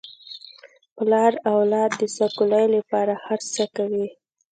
پلار 0.95 1.33
د 1.39 1.43
اولاد 1.53 1.91
د 1.99 2.01
سوکالۍ 2.15 2.65
لپاره 2.75 3.13
هر 3.25 3.39
څه 3.53 3.63
کوي. 3.75 4.07